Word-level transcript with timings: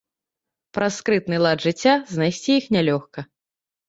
Праз 0.77 0.95
скрытны 1.01 1.37
лад 1.45 1.59
жыцця 1.65 1.93
знайсці 2.13 2.51
іх 2.61 2.65
нялёгка. 2.77 3.19